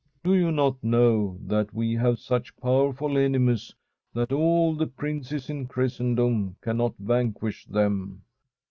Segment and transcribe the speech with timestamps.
[0.23, 3.75] Do you not know that we have such powerful enemies,
[4.15, 8.23] that all the princes in Christendom cannot vanquish them